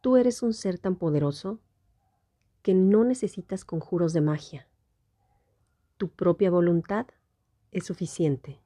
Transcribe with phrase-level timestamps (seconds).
[0.00, 1.60] Tú eres un ser tan poderoso
[2.62, 4.68] que no necesitas conjuros de magia.
[5.96, 7.06] Tu propia voluntad
[7.72, 8.60] es suficiente.